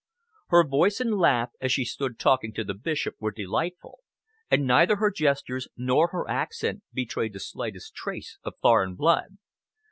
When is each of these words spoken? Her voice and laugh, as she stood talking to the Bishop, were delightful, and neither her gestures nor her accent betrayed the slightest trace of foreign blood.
Her 0.47 0.67
voice 0.67 0.99
and 0.99 1.13
laugh, 1.13 1.51
as 1.61 1.71
she 1.71 1.85
stood 1.85 2.17
talking 2.17 2.51
to 2.53 2.63
the 2.63 2.73
Bishop, 2.73 3.13
were 3.19 3.29
delightful, 3.29 3.99
and 4.49 4.65
neither 4.65 4.95
her 4.95 5.11
gestures 5.11 5.67
nor 5.77 6.07
her 6.07 6.27
accent 6.27 6.81
betrayed 6.91 7.33
the 7.33 7.39
slightest 7.39 7.93
trace 7.93 8.39
of 8.41 8.57
foreign 8.63 8.95
blood. 8.95 9.37